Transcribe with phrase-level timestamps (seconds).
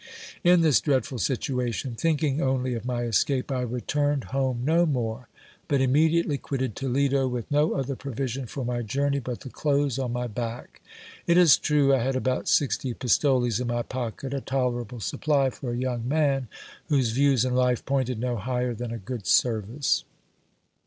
[0.43, 5.27] In this dreadful situation, thinking only of my escape, I returned home no more,
[5.67, 10.11] but immediately quitted Toledo, with no other provision for my journey but the clothes on
[10.11, 10.81] my back.
[11.27, 15.69] It is true, I had about sixty pistoles in my pocket; a tolerable supply for
[15.71, 16.47] a young man,
[16.87, 20.03] whose views in life pointed no higher than a good service.